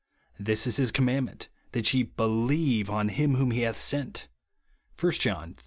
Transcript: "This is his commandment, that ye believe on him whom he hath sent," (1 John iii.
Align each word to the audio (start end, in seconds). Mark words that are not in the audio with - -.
"This 0.39 0.65
is 0.65 0.77
his 0.77 0.89
commandment, 0.91 1.49
that 1.73 1.93
ye 1.93 2.01
believe 2.01 2.89
on 2.89 3.09
him 3.09 3.35
whom 3.35 3.51
he 3.51 3.59
hath 3.61 3.77
sent," 3.77 4.29
(1 4.99 5.11
John 5.11 5.49
iii. 5.49 5.55